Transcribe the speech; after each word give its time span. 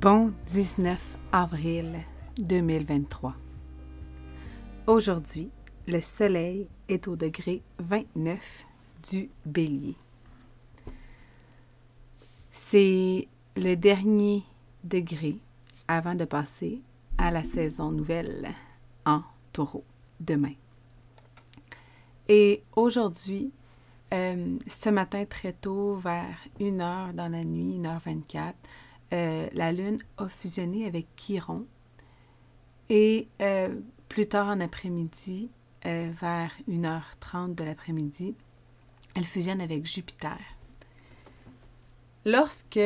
Bon 0.00 0.32
19 0.46 0.98
avril 1.30 2.00
2023. 2.38 3.34
Aujourd'hui, 4.86 5.50
le 5.86 6.00
soleil 6.00 6.68
est 6.88 7.06
au 7.06 7.16
degré 7.16 7.60
29 7.80 8.64
du 9.10 9.28
bélier. 9.44 9.96
C'est 12.50 13.28
le 13.56 13.74
dernier 13.74 14.42
degré 14.84 15.36
avant 15.86 16.14
de 16.14 16.24
passer 16.24 16.80
à 17.18 17.30
la 17.30 17.44
saison 17.44 17.90
nouvelle 17.90 18.54
en 19.04 19.20
taureau 19.52 19.84
demain. 20.18 20.54
Et 22.26 22.62
aujourd'hui, 22.74 23.52
euh, 24.14 24.56
ce 24.66 24.88
matin, 24.88 25.26
très 25.26 25.52
tôt, 25.52 25.96
vers 25.96 26.38
1h 26.58 27.12
dans 27.12 27.28
la 27.28 27.44
nuit, 27.44 27.78
1h24, 27.78 28.54
euh, 29.12 29.48
la 29.52 29.72
Lune 29.72 29.98
a 30.18 30.28
fusionné 30.28 30.86
avec 30.86 31.06
Chiron. 31.16 31.66
Et 32.88 33.28
euh, 33.40 33.74
plus 34.08 34.26
tard 34.26 34.48
en 34.48 34.60
après-midi, 34.60 35.50
vers 35.82 36.52
1h30 36.68 37.54
de 37.54 37.64
l'après-midi, 37.64 38.34
elle 39.14 39.24
fusionne 39.24 39.62
avec 39.62 39.86
Jupiter. 39.86 40.38
Lorsque 42.26 42.78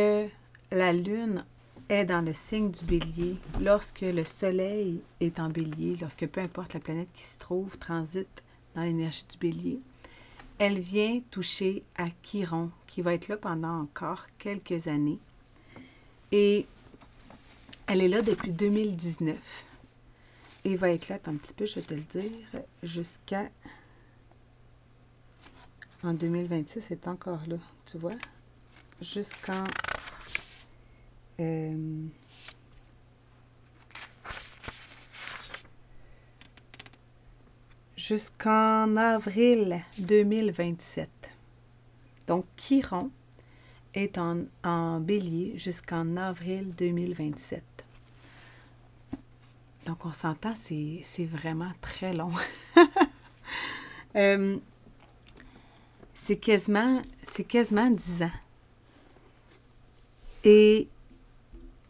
la 0.70 0.92
Lune 0.92 1.44
est 1.88 2.04
dans 2.04 2.24
le 2.24 2.32
signe 2.32 2.70
du 2.70 2.84
bélier, 2.84 3.36
lorsque 3.60 4.02
le 4.02 4.24
Soleil 4.24 5.00
est 5.20 5.38
en 5.40 5.48
bélier, 5.48 5.96
lorsque 6.00 6.26
peu 6.26 6.40
importe 6.40 6.74
la 6.74 6.80
planète 6.80 7.08
qui 7.14 7.22
se 7.22 7.38
trouve, 7.38 7.76
transite 7.78 8.42
dans 8.74 8.82
l'énergie 8.82 9.24
du 9.30 9.38
bélier, 9.38 9.80
elle 10.58 10.78
vient 10.78 11.20
toucher 11.30 11.82
à 11.96 12.06
Chiron, 12.22 12.70
qui 12.86 13.02
va 13.02 13.14
être 13.14 13.28
là 13.28 13.36
pendant 13.36 13.80
encore 13.80 14.26
quelques 14.38 14.86
années. 14.86 15.18
Et 16.36 16.66
elle 17.86 18.02
est 18.02 18.08
là 18.08 18.20
depuis 18.20 18.50
2019. 18.50 19.36
Et 20.64 20.74
va 20.74 20.90
être 20.90 21.08
là, 21.08 21.20
un 21.26 21.36
petit 21.36 21.54
peu, 21.54 21.64
je 21.64 21.76
vais 21.76 21.82
te 21.82 21.94
le 21.94 22.00
dire, 22.00 22.62
jusqu'à... 22.82 23.48
En 26.02 26.12
2026, 26.12 26.86
elle 26.90 26.96
est 26.96 27.06
encore 27.06 27.38
là, 27.46 27.58
tu 27.86 27.98
vois? 27.98 28.16
Jusqu'en... 29.00 29.62
Euh, 31.38 32.06
jusqu'en 37.96 38.96
avril 38.96 39.80
2027. 40.00 41.08
Donc, 42.26 42.44
Chiron 42.56 43.12
est 43.94 44.18
en, 44.18 45.00
bélier 45.00 45.54
jusqu'en 45.56 46.16
avril 46.16 46.74
2027. 46.76 47.62
Donc, 49.86 50.04
on 50.06 50.12
s'entend, 50.12 50.54
c'est 50.56 51.26
vraiment 51.26 51.72
très 51.80 52.12
long. 52.12 52.32
Euh, 54.16 54.58
c'est 56.14 56.36
quasiment, 56.36 57.02
quasiment 57.48 57.90
10 57.90 58.22
ans. 58.22 58.30
Et 60.44 60.86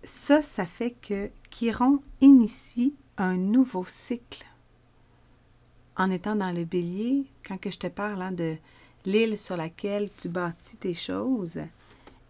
ça, 0.03 0.41
ça 0.41 0.65
fait 0.65 0.93
que 0.93 1.31
Chiron 1.51 2.03
initie 2.23 2.95
un 3.19 3.37
nouveau 3.37 3.85
cycle 3.87 4.47
en 5.97 6.11
étant 6.11 6.35
dans 6.35 6.51
le 6.51 6.65
bélier, 6.65 7.25
quand 7.47 7.59
je 7.65 7.79
te 7.79 7.87
parle 7.87 8.23
hein, 8.23 8.33
de 8.33 8.57
l'île 9.05 9.37
sur 9.37 9.57
laquelle 9.57 10.11
tu 10.17 10.29
bâtis 10.29 10.77
tes 10.77 10.95
choses, 10.95 11.61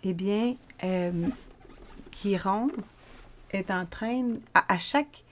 eh 0.04 0.12
bien, 0.12 0.54
euh, 0.82 1.28
Chiron 2.10 2.70
est 3.50 3.70
en 3.70 3.86
train, 3.86 4.34
à, 4.52 4.78
chaque, 4.78 5.24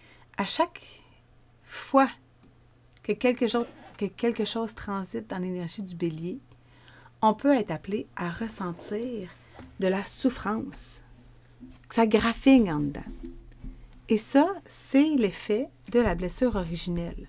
fois 1.64 2.08
que 3.02 3.12
quelque, 3.12 3.46
chose, 3.46 3.66
que 3.98 4.74
transite 4.74 5.28
dans 5.28 5.38
l'énergie 5.38 5.82
du 5.82 5.94
bélier, 5.94 6.38
on 7.20 7.34
peut 7.34 7.54
être 7.54 7.70
appelé 7.70 8.06
à 8.16 8.30
ressentir 8.30 9.30
de 9.78 9.88
la 9.88 10.04
souffrance. 10.04 11.02
Ça 11.90 12.06
graphigne 12.06 12.72
en 12.72 12.80
dedans. 12.80 13.00
Et 14.08 14.18
ça, 14.18 14.52
c'est 14.66 15.16
l'effet 15.16 15.68
de 15.90 16.00
la 16.00 16.14
blessure 16.14 16.56
originelle 16.56 17.28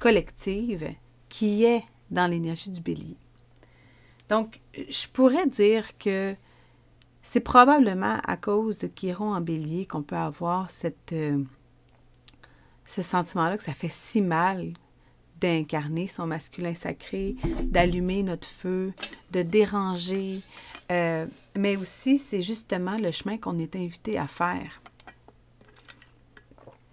collective 0.00 0.88
qui 1.28 1.64
est 1.64 1.84
dans 2.10 2.28
l'énergie 2.28 2.70
du 2.70 2.80
bélier. 2.80 3.16
Donc, 4.30 4.60
je 4.74 5.08
pourrais 5.08 5.48
dire 5.48 5.98
que 5.98 6.36
c'est 7.20 7.40
probablement 7.40 8.18
à 8.24 8.36
cause 8.36 8.78
de 8.78 8.86
Chiron 8.86 9.34
en 9.34 9.40
bélier 9.40 9.86
qu'on 9.86 10.02
peut 10.02 10.16
avoir 10.16 10.70
cette, 10.70 11.12
euh, 11.12 11.42
ce 12.86 13.02
sentiment-là 13.02 13.58
que 13.58 13.64
ça 13.64 13.74
fait 13.74 13.90
si 13.90 14.22
mal 14.22 14.72
d'incarner 15.40 16.06
son 16.06 16.28
masculin 16.28 16.74
sacré, 16.74 17.34
d'allumer 17.64 18.22
notre 18.22 18.46
feu, 18.46 18.92
de 19.32 19.42
déranger. 19.42 20.42
Euh, 20.92 21.26
mais 21.56 21.76
aussi, 21.76 22.18
c'est 22.18 22.42
justement 22.42 22.98
le 22.98 23.10
chemin 23.10 23.36
qu'on 23.36 23.58
est 23.58 23.74
invité 23.74 24.16
à 24.16 24.28
faire. 24.28 24.80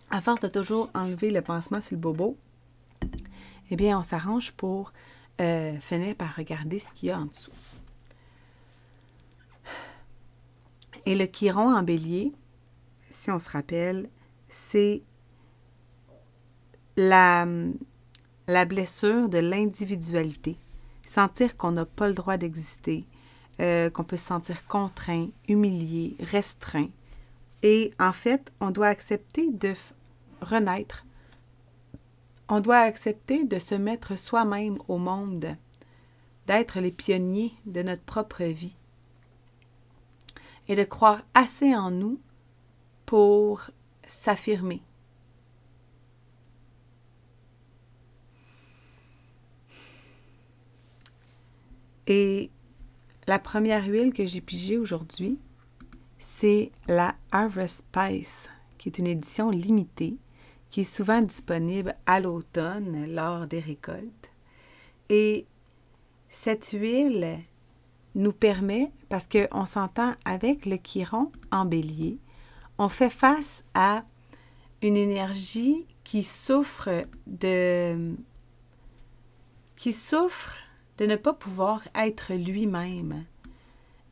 À 0.09 0.21
force 0.21 0.39
de 0.39 0.47
toujours 0.47 0.89
enlever 0.95 1.29
le 1.29 1.41
pansement 1.41 1.81
sur 1.81 1.97
le 1.97 2.01
bobo, 2.01 2.35
eh 3.69 3.75
bien, 3.75 3.99
on 3.99 4.03
s'arrange 4.03 4.53
pour 4.53 4.91
euh, 5.41 5.77
par 6.17 6.35
regarder 6.35 6.79
ce 6.79 6.91
qu'il 6.91 7.09
y 7.09 7.11
a 7.11 7.19
en 7.19 7.25
dessous. 7.25 7.51
Et 11.05 11.15
le 11.15 11.25
chiron 11.25 11.73
en 11.73 11.83
bélier, 11.83 12.33
si 13.09 13.31
on 13.31 13.39
se 13.39 13.49
rappelle, 13.49 14.09
c'est 14.49 15.01
la, 16.97 17.47
la 18.47 18.65
blessure 18.65 19.29
de 19.29 19.37
l'individualité. 19.37 20.57
Sentir 21.05 21.55
qu'on 21.55 21.71
n'a 21.71 21.85
pas 21.85 22.07
le 22.07 22.13
droit 22.13 22.35
d'exister, 22.37 23.05
euh, 23.61 23.89
qu'on 23.89 24.03
peut 24.03 24.17
se 24.17 24.27
sentir 24.27 24.67
contraint, 24.67 25.29
humilié, 25.47 26.15
restreint. 26.19 26.89
Et 27.63 27.93
en 27.99 28.11
fait, 28.11 28.51
on 28.59 28.71
doit 28.71 28.87
accepter 28.87 29.49
de 29.49 29.73
renaître 30.41 31.05
on 32.49 32.59
doit 32.59 32.79
accepter 32.79 33.43
de 33.43 33.59
se 33.59 33.75
mettre 33.75 34.17
soi-même 34.17 34.77
au 34.87 34.97
monde, 34.97 35.55
d'être 36.47 36.79
les 36.79 36.91
pionniers 36.91 37.53
de 37.65 37.81
notre 37.81 38.03
propre 38.03 38.43
vie 38.43 38.75
et 40.67 40.75
de 40.75 40.83
croire 40.83 41.21
assez 41.33 41.75
en 41.75 41.91
nous 41.91 42.19
pour 43.05 43.69
s'affirmer. 44.05 44.81
Et 52.07 52.49
la 53.27 53.39
première 53.39 53.85
huile 53.85 54.13
que 54.13 54.25
j'ai 54.25 54.39
pigée 54.39 54.77
aujourd'hui, 54.77 55.37
c'est 56.19 56.71
la 56.87 57.15
Harvest 57.31 57.79
Spice, 57.79 58.49
qui 58.77 58.87
est 58.87 58.97
une 58.97 59.07
édition 59.07 59.49
limitée 59.49 60.17
qui 60.69 60.81
est 60.81 60.95
souvent 60.95 61.19
disponible 61.19 61.95
à 62.05 62.19
l'automne 62.19 63.13
lors 63.13 63.47
des 63.47 63.59
récoltes. 63.59 64.29
Et 65.09 65.45
cette 66.29 66.69
huile 66.71 67.39
nous 68.15 68.33
permet, 68.33 68.91
parce 69.09 69.27
qu'on 69.27 69.65
s'entend 69.65 70.15
avec 70.25 70.65
le 70.65 70.77
chiron 70.77 71.31
en 71.51 71.65
bélier, 71.65 72.17
on 72.77 72.89
fait 72.89 73.09
face 73.09 73.63
à 73.73 74.03
une 74.81 74.97
énergie 74.97 75.85
qui 76.03 76.23
souffre 76.23 77.03
de 77.25 78.15
qui 79.75 79.93
souffre 79.93 80.55
de 80.97 81.05
ne 81.05 81.15
pas 81.15 81.33
pouvoir 81.33 81.87
être 81.93 82.33
lui-même. 82.33 83.25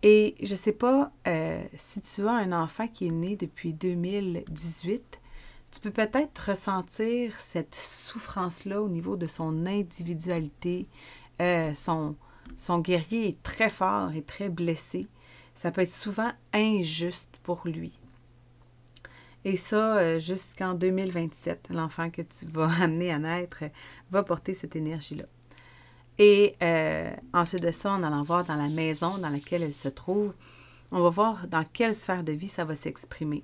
Et 0.04 0.36
je 0.44 0.52
ne 0.52 0.58
sais 0.58 0.72
pas 0.72 1.12
euh, 1.28 1.64
si 1.76 2.02
tu 2.02 2.28
as 2.28 2.34
un 2.34 2.52
enfant 2.52 2.88
qui 2.88 3.08
est 3.08 3.12
né 3.12 3.36
depuis 3.36 3.74
2018, 3.74 5.20
tu 5.76 5.82
peux 5.82 5.92
peut-être 5.92 6.52
ressentir 6.52 7.38
cette 7.38 7.76
souffrance-là 7.76 8.82
au 8.82 8.88
niveau 8.88 9.18
de 9.18 9.28
son 9.28 9.66
individualité. 9.66 10.88
Euh, 11.42 11.74
son, 11.76 12.16
guerrier 12.80 13.28
est 13.28 13.44
très 13.44 13.70
fort 13.70 14.14
et 14.14 14.22
très 14.22 14.48
blessé. 14.48 15.06
Ça 15.54 15.72
peut 15.72 15.82
être 15.82 15.92
souvent 15.92 16.32
injuste 16.54 17.30
pour 17.44 17.64
lui. 17.66 18.00
Et 19.44 19.58
ça, 19.58 19.98
euh, 19.98 20.18
jusqu'en 20.18 20.76
2027, 20.76 21.68
l'enfant 21.70 22.10
que 22.10 22.22
tu 22.22 22.46
vas 22.46 22.72
amener 22.82 23.12
à 23.12 23.20
naître 23.20 23.66
va 24.12 24.24
porter 24.24 24.54
cette 24.54 24.78
énergie-là. 24.78 25.26
Et 26.20 26.56
euh, 26.64 27.14
ensuite 27.34 27.64
de 27.64 27.72
ça, 27.72 27.92
en 27.92 28.02
allant 28.02 28.24
voir 28.24 28.46
dans 28.46 28.56
la 28.56 28.70
maison 28.70 29.18
dans 29.18 29.30
laquelle 29.30 29.64
elle 29.64 29.74
se 29.74 29.90
trouve, 29.90 30.34
on 30.94 31.02
va 31.02 31.10
voir 31.10 31.50
dans 31.50 31.66
quelle 31.66 31.96
sphère 31.96 32.24
de 32.24 32.32
vie 32.32 32.48
ça 32.48 32.64
va 32.64 32.78
s'exprimer. 32.78 33.44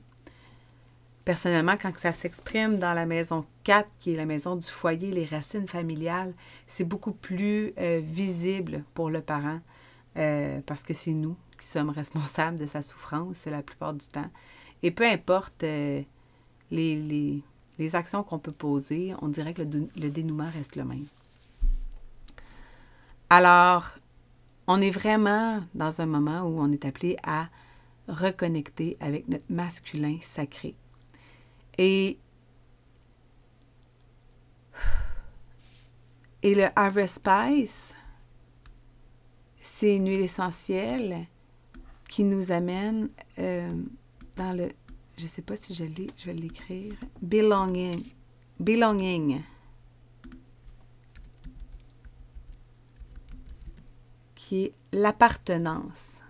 Personnellement, 1.32 1.78
quand 1.82 1.98
ça 1.98 2.12
s'exprime 2.12 2.78
dans 2.78 2.94
la 2.94 3.06
maison 3.06 3.46
4, 3.64 3.88
qui 4.00 4.12
est 4.12 4.18
la 4.18 4.26
maison 4.26 4.58
du 4.58 4.68
foyer, 4.68 5.14
les 5.14 5.24
racines 5.24 5.66
familiales, 5.66 6.34
c'est 6.68 6.84
beaucoup 6.84 7.14
plus 7.14 7.72
euh, 7.78 8.02
visible 8.04 8.84
pour 8.94 9.10
le 9.10 9.22
parent 9.22 9.62
euh, 10.18 10.60
parce 10.66 10.84
que 10.84 10.94
c'est 10.94 11.14
nous 11.14 11.38
qui 11.58 11.66
sommes 11.66 11.90
responsables 12.02 12.58
de 12.58 12.66
sa 12.66 12.82
souffrance 12.82 13.46
la 13.46 13.62
plupart 13.62 13.94
du 13.94 14.06
temps. 14.08 14.30
Et 14.84 14.92
peu 14.92 15.06
importe 15.06 15.64
euh, 15.64 16.02
les, 16.70 17.42
actions 17.94 18.24
qu'on 18.24 18.40
peut 18.40 18.52
poser, 18.52 19.14
on 19.22 19.30
dirait 19.30 19.54
que 19.54 19.62
le, 19.62 19.88
le 19.96 20.10
dénouement 20.10 20.50
reste 20.54 20.76
le 20.76 20.84
même. 20.84 21.06
Alors, 23.30 23.92
on 24.68 24.82
est 24.82 24.92
vraiment 24.92 25.62
dans 25.76 26.02
un 26.02 26.08
moment 26.08 26.42
où 26.42 26.60
on 26.60 26.74
est 26.74 26.84
appelé 26.84 27.16
à 27.24 27.48
reconnecter 28.10 28.98
avec 29.00 29.30
notre 29.30 29.46
masculin 29.50 30.18
sacré. 30.22 30.76
Et, 31.78 32.18
et 36.44 36.56
le 36.56 36.68
Harvest 36.76 37.16
Spice, 37.16 37.94
c'est 39.62 39.96
une 39.96 40.08
huile 40.08 40.22
essentielle 40.22 41.28
qui 42.08 42.24
nous 42.24 42.52
amène 42.52 43.10
euh, 43.40 43.70
dans 44.36 44.56
le, 44.56 44.72
je 45.18 45.24
ne 45.24 45.28
sais 45.28 45.42
pas 45.42 45.56
si 45.56 45.74
je 45.74 45.86
je 46.18 46.26
vais 46.26 46.34
l'écrire, 46.34 46.94
belonging. 47.22 48.12
Belonging. 48.60 49.42
Qui 54.36 54.66
est 54.66 54.74
l'appartenance, 54.92 56.22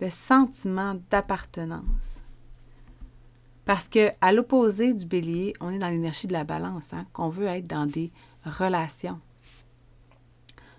le 0.00 0.10
sentiment 0.10 1.00
d'appartenance. 1.10 2.22
Parce 3.68 3.86
que 3.86 4.12
à 4.22 4.32
l'opposé 4.32 4.94
du 4.94 5.04
bélier, 5.04 5.52
on 5.60 5.68
est 5.68 5.78
dans 5.78 5.90
l'énergie 5.90 6.26
de 6.26 6.32
la 6.32 6.44
balance, 6.44 6.94
hein, 6.94 7.04
qu'on 7.12 7.28
veut 7.28 7.48
être 7.48 7.66
dans 7.66 7.84
des 7.84 8.10
relations. 8.46 9.20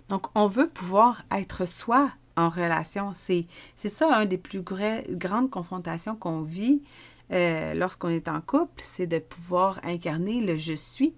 Donc, 0.08 0.26
on 0.34 0.48
veut 0.48 0.68
pouvoir 0.68 1.22
être 1.30 1.68
soi 1.68 2.10
en 2.36 2.48
relation. 2.48 3.12
C'est, 3.14 3.46
ça, 3.76 4.12
une 4.20 4.28
des 4.28 4.38
plus 4.38 4.62
grandes 4.62 5.50
confrontations 5.50 6.16
qu'on 6.16 6.40
vit 6.40 6.82
euh, 7.30 7.74
lorsqu'on 7.74 8.08
est 8.08 8.26
en 8.26 8.40
couple, 8.40 8.82
c'est 8.82 9.06
de 9.06 9.20
pouvoir 9.20 9.78
incarner 9.84 10.40
le 10.40 10.56
je 10.56 10.74
suis. 10.74 11.14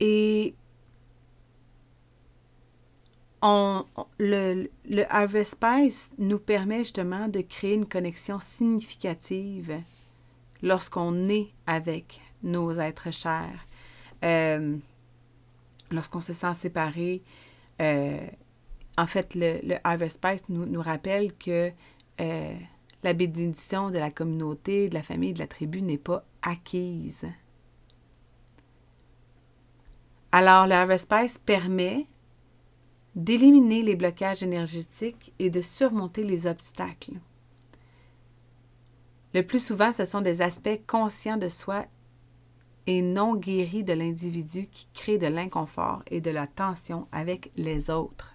Et 0.00 0.54
le, 4.18 4.68
Harvest 5.08 5.52
Spice 5.52 6.10
nous 6.18 6.38
permet 6.38 6.78
justement 6.78 7.28
de 7.28 7.40
créer 7.40 7.74
une 7.74 7.86
connexion 7.86 8.40
significative 8.40 9.82
lorsqu'on 10.62 11.28
est 11.28 11.48
avec 11.66 12.20
nos 12.42 12.72
êtres 12.78 13.10
chers. 13.10 13.66
Euh, 14.24 14.76
lorsqu'on 15.90 16.20
se 16.20 16.32
sent 16.32 16.54
séparé, 16.54 17.22
euh, 17.80 18.26
en 18.96 19.06
fait, 19.06 19.34
le, 19.34 19.76
Harvest 19.84 20.16
Spice 20.16 20.44
nous, 20.48 20.66
nous 20.66 20.80
rappelle 20.80 21.34
que 21.34 21.70
euh, 22.20 22.54
la 23.02 23.12
bénédiction 23.12 23.90
de 23.90 23.98
la 23.98 24.10
communauté, 24.10 24.88
de 24.88 24.94
la 24.94 25.02
famille, 25.02 25.34
de 25.34 25.38
la 25.38 25.46
tribu 25.46 25.82
n'est 25.82 25.98
pas 25.98 26.24
acquise. 26.42 27.26
Alors, 30.32 30.66
le 30.66 30.74
Harvest 30.74 31.04
Spice 31.04 31.38
permet 31.38 32.06
d'éliminer 33.16 33.82
les 33.82 33.96
blocages 33.96 34.42
énergétiques 34.42 35.32
et 35.38 35.50
de 35.50 35.62
surmonter 35.62 36.22
les 36.22 36.46
obstacles. 36.46 37.14
Le 39.32 39.42
plus 39.42 39.64
souvent, 39.64 39.90
ce 39.92 40.04
sont 40.04 40.20
des 40.20 40.42
aspects 40.42 40.80
conscients 40.86 41.38
de 41.38 41.48
soi 41.48 41.86
et 42.86 43.02
non 43.02 43.34
guéris 43.34 43.84
de 43.84 43.94
l'individu 43.94 44.68
qui 44.68 44.86
créent 44.94 45.18
de 45.18 45.26
l'inconfort 45.26 46.02
et 46.10 46.20
de 46.20 46.30
la 46.30 46.46
tension 46.46 47.08
avec 47.10 47.50
les 47.56 47.90
autres. 47.90 48.34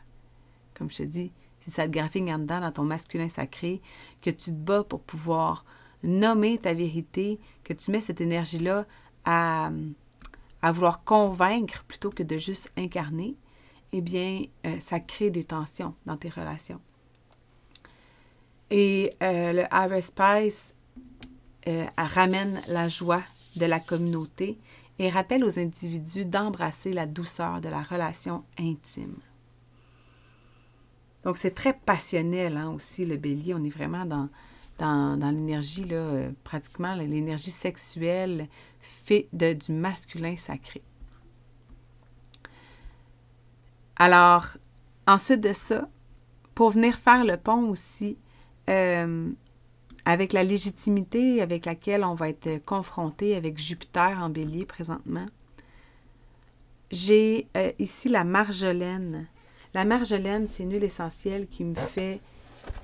Comme 0.73 0.91
je 0.91 0.97
te 0.97 1.03
dis, 1.03 1.31
si 1.63 1.71
ça 1.71 1.85
te 1.85 1.91
graphine 1.91 2.29
en 2.31 2.39
dedans 2.39 2.59
dans 2.59 2.71
ton 2.71 2.83
masculin 2.83 3.29
sacré, 3.29 3.81
que 4.21 4.31
tu 4.31 4.51
te 4.51 4.51
bats 4.51 4.83
pour 4.83 5.01
pouvoir 5.01 5.63
nommer 6.03 6.57
ta 6.57 6.73
vérité, 6.73 7.39
que 7.63 7.73
tu 7.73 7.91
mets 7.91 8.01
cette 8.01 8.19
énergie-là 8.19 8.85
à, 9.25 9.71
à 10.63 10.71
vouloir 10.71 11.03
convaincre 11.03 11.83
plutôt 11.83 12.09
que 12.09 12.23
de 12.23 12.37
juste 12.37 12.73
incarner, 12.77 13.35
eh 13.93 14.01
bien, 14.01 14.45
euh, 14.65 14.79
ça 14.79 14.99
crée 14.99 15.29
des 15.29 15.43
tensions 15.43 15.95
dans 16.05 16.17
tes 16.17 16.29
relations. 16.29 16.79
Et 18.69 19.13
euh, 19.21 19.53
le 19.53 19.73
Harvest 19.73 20.09
Spice 20.09 20.73
euh, 21.67 21.85
ramène 21.97 22.61
la 22.67 22.87
joie 22.87 23.23
de 23.57 23.65
la 23.65 23.79
communauté 23.79 24.57
et 24.97 25.09
rappelle 25.09 25.43
aux 25.43 25.59
individus 25.59 26.25
d'embrasser 26.25 26.93
la 26.93 27.05
douceur 27.05 27.59
de 27.59 27.67
la 27.67 27.81
relation 27.81 28.43
intime. 28.57 29.17
Donc, 31.23 31.37
c'est 31.37 31.53
très 31.53 31.73
passionnel 31.73 32.57
hein, 32.57 32.69
aussi, 32.69 33.05
le 33.05 33.17
bélier. 33.17 33.53
On 33.53 33.63
est 33.63 33.69
vraiment 33.69 34.05
dans, 34.05 34.29
dans, 34.79 35.17
dans 35.17 35.31
l'énergie, 35.31 35.85
pratiquement 36.43 36.95
l'énergie 36.95 37.51
sexuelle 37.51 38.47
fait 38.79 39.27
du 39.31 39.71
masculin 39.71 40.35
sacré. 40.37 40.81
Alors, 43.97 44.57
ensuite 45.07 45.41
de 45.41 45.53
ça, 45.53 45.87
pour 46.55 46.71
venir 46.71 46.95
faire 46.95 47.23
le 47.23 47.37
pont 47.37 47.69
aussi 47.69 48.17
euh, 48.69 49.29
avec 50.05 50.33
la 50.33 50.43
légitimité 50.43 51.41
avec 51.41 51.65
laquelle 51.65 52.03
on 52.03 52.13
va 52.13 52.29
être 52.29 52.63
confronté 52.65 53.35
avec 53.35 53.57
Jupiter 53.57 54.17
en 54.21 54.29
bélier 54.29 54.65
présentement, 54.65 55.25
j'ai 56.91 57.47
euh, 57.55 57.71
ici 57.79 58.09
la 58.09 58.23
marjolaine. 58.23 59.27
La 59.73 59.85
marjolaine, 59.85 60.47
c'est 60.47 60.63
une 60.63 60.73
huile 60.73 60.83
essentielle 60.83 61.47
qui 61.47 61.63
me 61.63 61.75
fait 61.75 62.19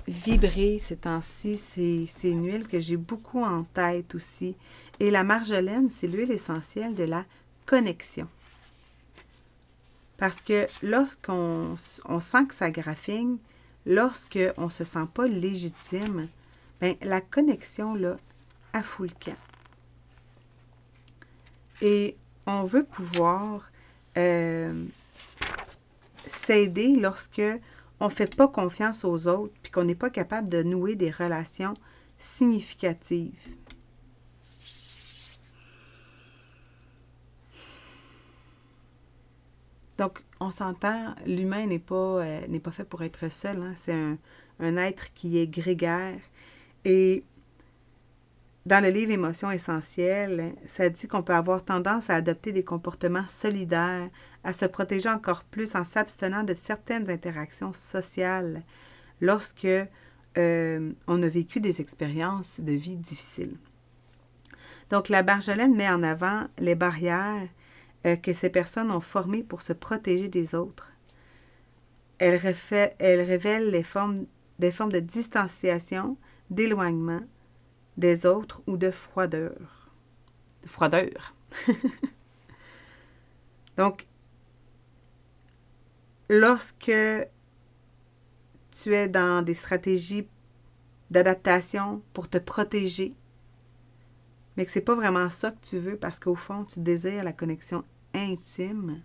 vibrer 0.06 0.78
ces 0.78 0.96
temps-ci. 0.96 1.56
C'est 1.56 2.30
une 2.30 2.46
huile 2.46 2.66
que 2.66 2.80
j'ai 2.80 2.96
beaucoup 2.96 3.42
en 3.42 3.64
tête 3.64 4.14
aussi. 4.14 4.56
Et 4.98 5.10
la 5.10 5.24
marjolaine, 5.24 5.90
c'est 5.90 6.06
l'huile 6.06 6.30
essentielle 6.30 6.94
de 6.94 7.04
la 7.04 7.24
connexion. 7.66 8.28
Parce 10.18 10.42
que 10.42 10.66
lorsqu'on 10.82 11.76
on 12.04 12.20
sent 12.20 12.46
que 12.48 12.54
ça 12.54 12.70
graphine, 12.70 13.38
lorsqu'on 13.86 14.64
ne 14.64 14.70
se 14.70 14.84
sent 14.84 15.06
pas 15.14 15.26
légitime, 15.26 16.28
bien, 16.80 16.96
la 17.02 17.20
connexion, 17.20 17.94
là, 17.94 18.16
fout 18.82 19.10
le 19.10 19.24
camp. 19.24 19.38
Et 21.80 22.16
on 22.46 22.64
veut 22.64 22.84
pouvoir 22.84 23.70
euh, 24.16 24.84
s'aider 26.26 26.96
lorsque 26.96 27.42
on 28.00 28.06
ne 28.06 28.10
fait 28.10 28.34
pas 28.36 28.48
confiance 28.48 29.04
aux 29.04 29.26
autres 29.26 29.54
puis 29.62 29.72
qu'on 29.72 29.84
n'est 29.84 29.94
pas 29.94 30.10
capable 30.10 30.48
de 30.48 30.62
nouer 30.62 30.94
des 30.96 31.10
relations 31.10 31.74
significatives. 32.18 33.40
Donc, 39.98 40.22
on 40.38 40.52
s'entend, 40.52 41.14
l'humain 41.26 41.66
n'est 41.66 41.80
pas, 41.80 42.22
euh, 42.22 42.60
fait 42.70 42.84
pour 42.84 43.02
être 43.02 43.28
seul. 43.30 43.60
Hein. 43.60 43.72
C'est 43.74 43.92
un, 43.92 44.76
être 44.76 45.12
qui 45.12 45.38
est 45.38 45.48
grégaire. 45.48 46.20
Et 46.84 47.24
dans 48.64 48.82
le 48.82 48.90
livre 48.90 49.10
Émotions 49.10 49.50
essentielles, 49.50 50.54
ça 50.66 50.88
dit 50.88 51.08
qu'on 51.08 51.22
peut 51.22 51.34
avoir 51.34 51.64
tendance 51.64 52.10
à 52.10 52.14
adopter 52.14 52.52
des 52.52 52.62
comportements 52.62 53.26
solidaires, 53.26 54.08
à 54.44 54.52
se 54.52 54.66
protéger 54.66 55.08
encore 55.08 55.42
plus 55.42 55.74
en 55.74 55.82
s'abstenant 55.82 56.44
de 56.44 56.54
certaines 56.54 57.10
interactions 57.10 57.72
sociales 57.72 58.62
lorsque 59.20 59.66
euh, 60.36 60.92
on 61.08 61.22
a 61.22 61.28
vécu 61.28 61.60
des 61.60 61.80
expériences 61.80 62.60
de 62.60 62.72
vie 62.72 62.96
difficiles. 62.96 63.56
Donc, 64.90 65.08
la 65.08 65.24
Barjolaine 65.24 65.74
met 65.74 65.90
en 65.90 66.04
avant 66.04 66.46
les 66.58 66.76
barrières 66.76 67.48
euh, 68.06 68.16
que 68.16 68.32
ces 68.32 68.50
personnes 68.50 68.90
ont 68.90 69.00
formées 69.00 69.42
pour 69.42 69.62
se 69.62 69.72
protéger 69.72 70.28
des 70.28 70.54
autres. 70.54 70.92
Elle, 72.18 72.40
elle 72.98 73.20
révèle 73.20 73.70
les 73.70 73.82
formes, 73.82 74.26
des 74.58 74.72
formes 74.72 74.92
de 74.92 75.00
distanciation, 75.00 76.16
d'éloignement, 76.50 77.20
des 77.96 78.26
autres 78.26 78.62
ou 78.66 78.76
de 78.76 78.90
froideur. 78.90 79.90
De 80.62 80.68
froideur. 80.68 81.34
Donc, 83.76 84.06
lorsque 86.28 86.92
tu 88.70 88.94
es 88.94 89.08
dans 89.08 89.44
des 89.44 89.54
stratégies 89.54 90.26
d'adaptation 91.10 92.02
pour 92.12 92.28
te 92.28 92.38
protéger, 92.38 93.14
mais 94.58 94.66
que 94.66 94.72
c'est 94.72 94.80
pas 94.80 94.96
vraiment 94.96 95.30
ça 95.30 95.52
que 95.52 95.64
tu 95.64 95.78
veux 95.78 95.96
parce 95.96 96.18
qu'au 96.18 96.34
fond, 96.34 96.64
tu 96.64 96.80
désires 96.80 97.22
la 97.22 97.32
connexion 97.32 97.84
intime, 98.12 99.00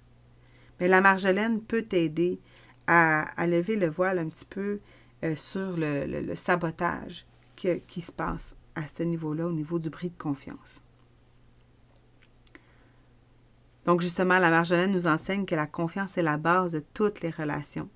mais 0.79 0.87
la 0.87 0.99
marjolaine 0.99 1.61
peut 1.61 1.83
t'aider 1.83 2.39
à, 2.87 3.27
lever 3.45 3.75
le 3.75 3.87
voile 3.87 4.17
un 4.17 4.29
petit 4.29 4.45
peu 4.45 4.79
euh, 5.23 5.35
sur 5.35 5.77
le, 5.77 6.33
sabotage 6.33 7.27
qui 7.55 8.01
se 8.01 8.11
passe 8.11 8.57
à 8.73 8.81
ce 8.87 9.03
niveau-là, 9.03 9.45
au 9.45 9.51
niveau 9.51 9.77
du 9.77 9.91
bris 9.91 10.09
de 10.09 10.17
confiance. 10.17 10.81
Donc 13.85 14.01
justement, 14.01 14.39
la 14.39 14.49
marjolaine 14.49 14.91
nous 14.91 15.05
enseigne 15.05 15.45
que 15.45 15.53
la 15.53 15.67
confiance 15.67 16.17
est 16.17 16.23
la 16.23 16.37
base 16.37 16.71
de 16.71 16.83
toutes 16.95 17.21
les 17.21 17.29
relations. 17.29 17.89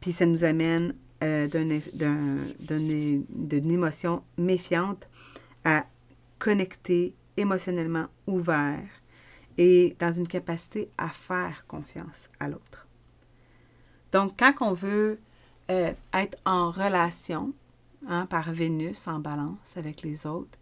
Puis 0.00 0.12
ça 0.12 0.24
nous 0.24 0.44
amène 0.44 0.94
euh, 1.22 1.48
d'une 1.48 3.70
émotion 3.70 4.22
méfiante 4.36 5.08
à 5.64 5.86
connecter 6.38 7.14
émotionnellement 7.36 8.06
ouvert 8.26 8.84
et 9.56 9.96
dans 9.98 10.12
une 10.12 10.28
capacité 10.28 10.90
à 10.96 11.08
faire 11.08 11.64
confiance 11.66 12.28
à 12.38 12.48
l'autre. 12.48 12.86
Donc, 14.12 14.38
quand 14.38 14.54
on 14.60 14.72
veut 14.72 15.18
euh, 15.70 15.92
être 16.14 16.38
en 16.44 16.70
relation 16.70 17.52
hein, 18.08 18.26
par 18.26 18.52
Vénus 18.52 19.08
en 19.08 19.18
balance 19.18 19.76
avec 19.76 20.02
les 20.02 20.26
autres, 20.26 20.56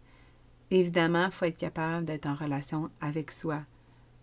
évidemment, 0.71 1.25
il 1.25 1.31
faut 1.31 1.45
être 1.45 1.57
capable 1.57 2.05
d'être 2.05 2.25
en 2.25 2.35
relation 2.35 2.89
avec 2.99 3.31
soi. 3.31 3.61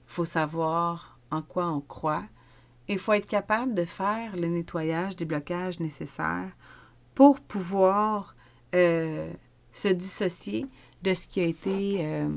Il 0.08 0.12
faut 0.12 0.24
savoir 0.24 1.18
en 1.30 1.42
quoi 1.42 1.70
on 1.70 1.80
croit, 1.80 2.24
il 2.88 2.98
faut 2.98 3.12
être 3.12 3.26
capable 3.26 3.74
de 3.74 3.84
faire 3.84 4.36
le 4.36 4.48
nettoyage 4.48 5.16
des 5.16 5.24
blocages 5.24 5.80
nécessaires 5.80 6.52
pour 7.14 7.40
pouvoir 7.40 8.34
euh, 8.74 9.30
se 9.72 9.88
dissocier 9.88 10.66
de 11.02 11.14
ce 11.14 11.26
qui 11.26 11.40
a 11.40 11.44
été 11.44 11.98
euh, 12.00 12.28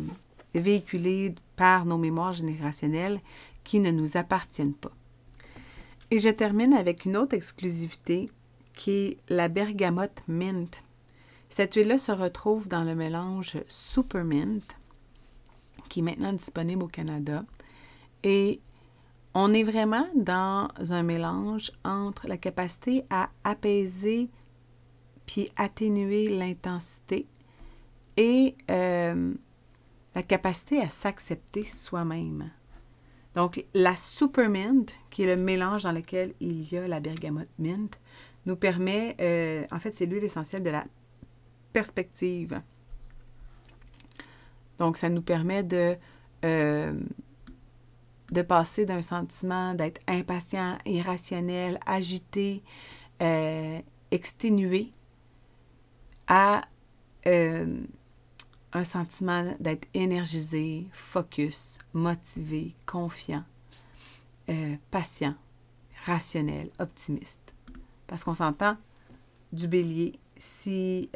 véhiculé 0.53 1.35
par 1.55 1.85
nos 1.85 1.97
mémoires 1.97 2.33
générationnelles 2.33 3.19
qui 3.63 3.79
ne 3.79 3.91
nous 3.91 4.17
appartiennent 4.17 4.73
pas. 4.73 4.91
Et 6.11 6.19
je 6.19 6.29
termine 6.29 6.73
avec 6.73 7.05
une 7.05 7.17
autre 7.17 7.35
exclusivité 7.35 8.29
qui 8.73 8.91
est 8.91 9.17
la 9.29 9.49
bergamote 9.49 10.21
mint. 10.27 10.81
Cette 11.49 11.73
huile-là 11.73 11.97
se 11.97 12.11
retrouve 12.11 12.67
dans 12.67 12.83
le 12.83 12.95
mélange 12.95 13.57
Super 13.67 14.23
Mint, 14.23 14.77
qui 15.89 15.99
est 15.99 16.03
maintenant 16.03 16.33
disponible 16.33 16.83
au 16.83 16.87
Canada. 16.87 17.43
Et 18.23 18.61
on 19.39 19.53
est 19.53 19.61
vraiment 19.61 20.07
dans 20.15 20.67
un 20.89 21.03
mélange 21.03 21.71
entre 21.85 22.27
la 22.27 22.37
capacité 22.37 23.05
à 23.11 23.29
apaiser 23.43 24.31
puis 25.27 25.51
atténuer 25.55 26.27
l'intensité 26.27 27.27
et 28.17 28.55
euh, 28.71 29.35
la 30.15 30.23
capacité 30.23 30.81
à 30.81 30.89
s'accepter 30.89 31.65
soi-même. 31.65 32.49
Donc, 33.35 33.63
la 33.75 33.95
super 33.95 34.49
mint, 34.49 34.91
qui 35.11 35.21
est 35.21 35.35
le 35.35 35.39
mélange 35.39 35.83
dans 35.83 35.91
lequel 35.91 36.33
il 36.39 36.67
y 36.73 36.75
a 36.75 36.87
la 36.87 36.99
bergamote 36.99 37.47
mint, 37.59 37.99
nous 38.47 38.55
permet, 38.55 39.15
euh, 39.21 39.67
en 39.71 39.77
fait, 39.77 39.95
c'est 39.95 40.07
l'huile 40.07 40.23
essentielle 40.23 40.63
de 40.63 40.71
la 40.71 40.83
perspective. 41.73 42.59
Donc, 44.79 44.97
ça 44.97 45.09
nous 45.09 45.21
permet 45.21 45.61
de 45.61 45.95
euh, 46.43 46.99
de 48.31 48.41
passer 48.41 48.85
d'un 48.85 49.01
sentiment 49.01 49.73
d'être 49.73 50.01
impatient, 50.07 50.77
irrationnel, 50.85 51.79
agité, 51.85 52.61
euh, 53.21 53.79
exténué, 54.11 54.91
à 56.27 56.63
euh, 57.25 57.81
un 58.73 58.83
sentiment 58.83 59.55
d'être 59.59 59.87
énergisé, 59.93 60.87
focus, 60.91 61.79
motivé, 61.93 62.75
confiant, 62.85 63.43
euh, 64.49 64.75
patient, 64.91 65.35
rationnel, 66.05 66.69
optimiste. 66.79 67.39
Parce 68.07 68.23
qu'on 68.23 68.33
s'entend 68.33 68.75
du 69.53 69.67
bélier, 69.67 70.19
si 70.37 71.09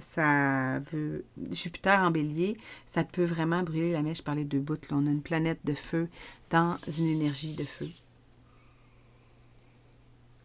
ça 0.00 0.78
veut. 0.92 1.24
Jupiter 1.50 1.98
en 2.00 2.10
bélier, 2.10 2.56
ça 2.86 3.02
peut 3.02 3.24
vraiment 3.24 3.62
brûler 3.62 3.92
la 3.92 4.02
mèche 4.02 4.22
par 4.22 4.34
les 4.34 4.44
deux 4.44 4.60
bouts. 4.60 4.76
On 4.92 5.06
a 5.06 5.10
une 5.10 5.22
planète 5.22 5.58
de 5.64 5.74
feu 5.74 6.08
dans 6.50 6.76
une 6.98 7.08
énergie 7.08 7.54
de 7.54 7.64
feu. 7.64 7.88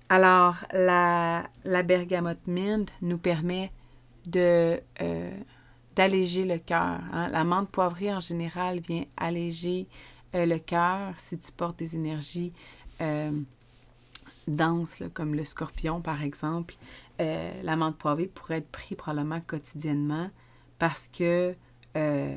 Alors, 0.10 0.56
la, 0.72 1.50
bergamote 1.84 2.46
mint 2.48 2.92
nous 3.02 3.18
permet 3.18 3.72
de 4.26 4.80
euh, 5.02 5.32
d'alléger 5.96 6.46
le 6.46 6.60
cœur. 6.60 7.00
Hein. 7.12 7.30
La 7.30 7.44
poivrée, 7.72 8.14
en 8.14 8.20
général, 8.20 8.80
vient 8.80 9.06
alléger 9.18 9.88
euh, 10.36 10.46
le 10.46 10.60
cœur 10.60 11.14
si 11.18 11.38
tu 11.38 11.52
portes 11.52 11.80
des 11.80 11.96
énergies 11.96 12.54
denses, 14.48 15.04
comme 15.14 15.36
le 15.36 15.46
scorpion, 15.46 16.02
par 16.02 16.22
exemple. 16.22 16.76
Euh, 17.22 17.52
la 17.64 17.76
menthe 17.76 17.98
poivrée 17.98 18.28
pourrait 18.28 18.58
être 18.58 18.72
pris 18.72 18.96
probablement 18.96 19.42
quotidiennement 19.42 20.30
parce 20.80 21.08
que 21.08 21.56
euh, 21.96 22.36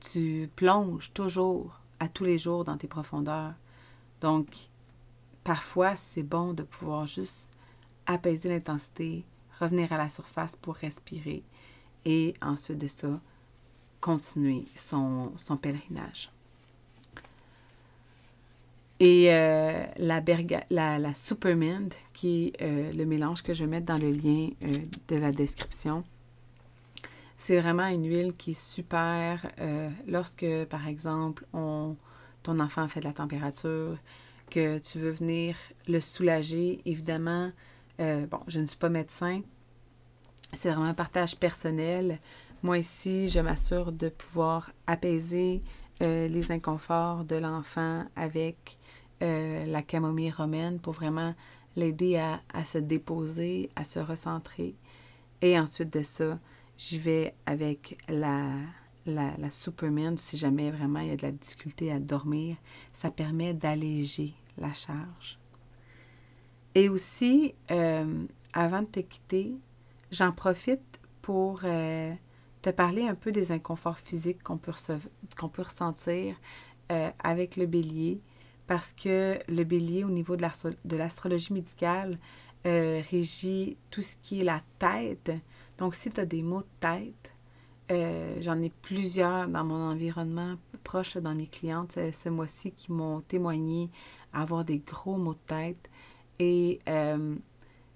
tu 0.00 0.50
plonges 0.54 1.12
toujours, 1.14 1.77
à 2.00 2.08
tous 2.08 2.24
les 2.24 2.38
jours, 2.38 2.64
dans 2.64 2.76
tes 2.76 2.88
profondeurs. 2.88 3.54
Donc, 4.20 4.46
parfois, 5.44 5.96
c'est 5.96 6.22
bon 6.22 6.52
de 6.52 6.62
pouvoir 6.62 7.06
juste 7.06 7.50
apaiser 8.06 8.48
l'intensité, 8.48 9.24
revenir 9.60 9.92
à 9.92 9.98
la 9.98 10.08
surface 10.08 10.56
pour 10.56 10.74
respirer 10.76 11.42
et 12.04 12.34
ensuite 12.40 12.78
de 12.78 12.88
ça, 12.88 13.20
continuer 14.00 14.64
son, 14.74 15.32
pèlerinage. 15.60 16.30
Et 19.00 19.32
euh, 19.32 19.84
la, 19.98 20.22
la, 20.70 20.98
la 20.98 21.14
Supermint, 21.14 21.90
qui 22.12 22.48
est 22.48 22.62
euh, 22.62 22.92
le 22.92 23.04
mélange 23.04 23.42
que 23.42 23.54
je 23.54 23.64
vais 23.64 23.70
mettre 23.70 23.86
dans 23.86 23.98
le 23.98 24.10
lien 24.10 24.48
euh, 24.62 24.72
de 25.08 25.16
la 25.16 25.30
description, 25.30 26.02
c'est 27.38 27.60
vraiment 27.60 27.86
une 27.86 28.06
huile 28.06 28.32
qui 28.32 28.50
est 28.50 28.60
super 28.60 29.50
lorsque, 30.06 30.46
par 30.68 30.86
exemple, 30.86 31.46
on, 31.52 31.96
ton 32.42 32.58
enfant 32.60 32.86
fait 32.88 33.00
de 33.00 33.06
la 33.06 33.12
température, 33.12 33.96
que 34.50 34.78
tu 34.78 34.98
veux 34.98 35.10
venir 35.10 35.56
le 35.86 36.00
soulager. 36.00 36.80
Évidemment, 36.84 37.52
bon, 37.98 38.40
je 38.48 38.58
ne 38.58 38.66
suis 38.66 38.76
pas 38.76 38.88
médecin, 38.88 39.42
c'est 40.52 40.70
vraiment 40.70 40.86
un 40.86 40.94
partage 40.94 41.36
personnel. 41.36 42.18
Moi 42.62 42.78
ici, 42.78 43.28
je 43.28 43.38
m'assure 43.38 43.92
de 43.92 44.08
pouvoir 44.08 44.72
apaiser 44.86 45.62
les 46.00 46.50
inconforts 46.50 47.24
de 47.24 47.36
l'enfant 47.36 48.04
avec 48.16 48.78
euh, 49.20 49.66
la 49.66 49.82
camomille 49.82 50.30
romaine 50.30 50.78
pour 50.78 50.92
vraiment 50.92 51.34
l'aider 51.74 52.16
à, 52.16 52.64
se 52.64 52.78
déposer, 52.78 53.68
à 53.74 53.82
se 53.82 53.98
recentrer. 53.98 54.76
Et 55.42 55.58
ensuite 55.58 55.92
de 55.92 56.02
ça, 56.02 56.38
j'y 56.78 56.98
vais 56.98 57.34
avec 57.44 57.98
la, 58.08 58.50
la, 59.06 59.50
supermint 59.50 60.16
si 60.16 60.38
jamais 60.38 60.70
vraiment 60.70 61.00
il 61.00 61.08
y 61.08 61.10
a 61.10 61.16
de 61.16 61.22
la 61.22 61.32
difficulté 61.32 61.92
à 61.92 61.98
dormir. 61.98 62.56
Ça 62.94 63.10
permet 63.10 63.52
d'alléger 63.52 64.34
la 64.56 64.72
charge. 64.72 65.38
Et 66.74 66.88
aussi, 66.88 67.54
euh, 67.70 68.24
avant 68.52 68.82
de 68.82 68.86
te 68.86 69.00
quitter, 69.00 69.52
j'en 70.10 70.32
profite 70.32 71.00
pour 71.20 71.60
euh, 71.64 72.14
te 72.62 72.70
parler 72.70 73.02
un 73.06 73.14
peu 73.14 73.32
des 73.32 73.52
inconforts 73.52 73.98
physiques 73.98 74.42
qu'on 74.42 74.58
peut, 74.58 74.72
peut 75.52 75.62
ressentir 75.62 76.36
avec 77.22 77.56
le 77.56 77.66
bélier 77.66 78.18
parce 78.68 78.92
que 78.92 79.38
le 79.48 79.64
bélier, 79.64 80.04
au 80.04 80.10
niveau 80.10 80.36
de 80.36 80.96
l'astrologie 80.96 81.52
médicale, 81.52 82.18
euh, 82.66 83.02
régit 83.10 83.76
tout 83.90 84.02
ce 84.02 84.14
qui 84.22 84.40
est 84.40 84.44
la 84.44 84.60
tête. 84.78 85.32
Donc, 85.78 85.94
si 85.94 86.10
tu 86.10 86.20
as 86.20 86.26
des 86.26 86.42
maux 86.42 86.60
de 86.62 86.66
tête, 86.80 87.32
euh, 87.90 88.36
j'en 88.40 88.60
ai 88.60 88.70
plusieurs 88.70 89.48
dans 89.48 89.64
mon 89.64 89.90
environnement 89.90 90.56
proche 90.84 91.16
dans 91.16 91.34
mes 91.34 91.46
clientes 91.46 91.98
ce, 92.12 92.28
mois-ci 92.28 92.72
qui 92.72 92.92
m'ont 92.92 93.22
témoigné 93.22 93.90
avoir 94.32 94.64
des 94.64 94.78
gros 94.78 95.16
maux 95.16 95.34
de 95.34 95.38
tête. 95.46 95.90
Et 96.38 96.80
euh, 96.88 97.34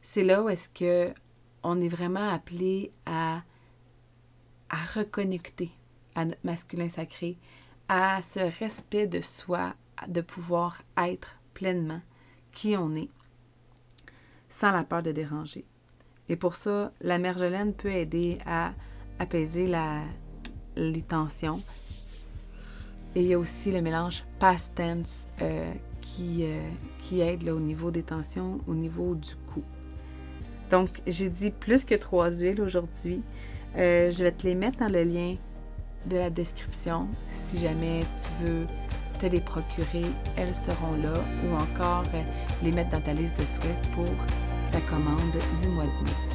c'est 0.01 0.25
là 0.25 0.43
où 0.43 0.49
est-ce 0.49 0.69
que 0.69 1.13
on 1.63 1.81
est 1.81 1.89
vraiment 1.89 2.29
appelé 2.29 2.93
à, 3.07 3.43
à 4.71 4.85
reconnecter 4.95 5.71
à 6.15 6.25
notre 6.25 6.45
masculin 6.45 6.89
sacré, 6.89 7.37
à 7.89 8.21
ce 8.23 8.41
respect 8.59 9.07
de 9.07 9.21
soi, 9.21 9.75
de 10.09 10.21
pouvoir 10.21 10.83
être 10.97 11.37
pleinement 11.55 12.01
qui 12.51 12.77
on 12.77 12.95
est 12.95 13.11
sans 14.49 14.73
la 14.73 14.85
peur 14.85 15.03
de 15.03 15.13
déranger. 15.13 15.65
Et 16.33 16.37
pour 16.37 16.57
ça, 16.57 16.93
la 17.03 17.19
mergelaine 17.19 17.75
peut 17.75 17.93
aider 17.93 18.39
à 18.47 18.73
apaiser 19.19 19.71
les 20.77 21.03
tensions. 21.03 21.61
Et 23.15 23.21
il 23.21 23.27
y 23.27 23.35
a 23.35 23.39
aussi 23.39 23.71
le 23.71 23.83
mélange 23.83 24.25
past 24.39 24.75
tense 24.75 25.27
euh, 25.43 25.71
qui, 26.01 26.45
euh, 26.45 26.59
qui 27.01 27.21
aide 27.21 27.47
au 27.51 27.61
niveau 27.61 27.91
des 27.91 28.03
tensions, 28.03 28.61
au 28.67 28.75
niveau 28.75 29.15
du 29.15 29.35
cou. 29.53 29.63
Donc, 30.71 31.03
j'ai 31.07 31.29
dit 31.29 31.51
plus 31.51 31.85
que 31.85 31.97
trois 31.97 32.33
huiles 32.33 32.63
aujourd'hui. 32.63 33.21
Euh, 33.77 34.11
je 34.11 34.25
vais 34.25 34.33
te 34.33 34.47
les 34.47 34.55
mettre 34.55 34.79
dans 34.79 34.89
le 34.89 35.03
lien 35.03 35.37
de 36.07 36.17
la 36.17 36.31
description 36.31 37.09
si 37.29 37.59
jamais 37.59 38.07
tu 38.15 38.47
veux 38.47 38.67
te 39.19 39.27
les 39.27 39.43
procurer, 39.43 40.07
elles 40.39 40.57
seront 40.57 40.97
là 41.03 41.13
ou 41.45 41.55
encore 41.57 42.05
les 42.63 42.73
mettre 42.73 42.89
dans 42.89 43.03
ta 43.03 43.13
liste 43.13 43.39
de 43.39 43.45
souhaits 43.45 43.89
pour 43.95 44.09
commande 44.81 45.37
du 45.61 45.69
mois 45.69 45.85
de 45.85 46.05
mai. 46.05 46.33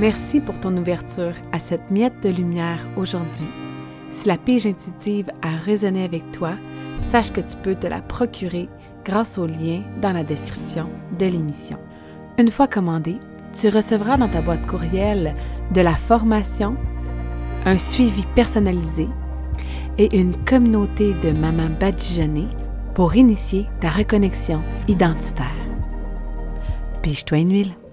Merci 0.00 0.40
pour 0.40 0.58
ton 0.58 0.76
ouverture 0.76 1.34
à 1.52 1.60
cette 1.60 1.90
miette 1.90 2.20
de 2.22 2.28
lumière 2.28 2.86
aujourd'hui. 2.96 3.46
Si 4.10 4.26
la 4.26 4.36
pige 4.36 4.66
intuitive 4.66 5.30
a 5.42 5.50
résonné 5.56 6.04
avec 6.04 6.32
toi, 6.32 6.54
sache 7.02 7.32
que 7.32 7.40
tu 7.40 7.56
peux 7.56 7.74
te 7.74 7.86
la 7.86 8.00
procurer 8.00 8.68
grâce 9.04 9.38
au 9.38 9.46
lien 9.46 9.82
dans 10.00 10.12
la 10.12 10.24
description 10.24 10.88
de 11.18 11.26
l'émission. 11.26 11.78
Une 12.38 12.50
fois 12.50 12.66
commandée, 12.66 13.18
tu 13.60 13.68
recevras 13.68 14.16
dans 14.16 14.28
ta 14.28 14.40
boîte 14.40 14.66
courriel 14.66 15.34
de 15.72 15.80
la 15.80 15.94
formation, 15.94 16.76
un 17.64 17.78
suivi 17.78 18.24
personnalisé 18.34 19.08
et 19.98 20.16
une 20.18 20.36
communauté 20.44 21.14
de 21.14 21.30
mamans 21.30 21.70
badigeonnées 21.78 22.48
pour 22.94 23.14
initier 23.16 23.66
ta 23.80 23.90
reconnexion 23.90 24.62
identitaire. 24.88 25.54
Pige-toi 27.02 27.38
une 27.38 27.52
huile. 27.52 27.83